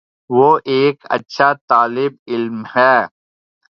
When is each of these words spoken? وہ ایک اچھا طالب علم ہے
وہ 0.29 0.49
ایک 0.65 0.97
اچھا 1.09 1.51
طالب 1.69 2.11
علم 2.27 2.61
ہے 2.75 2.95